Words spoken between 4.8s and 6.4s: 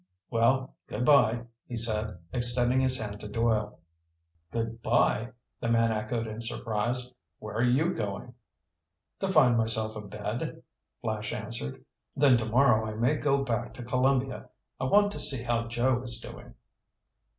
bye?" the man echoed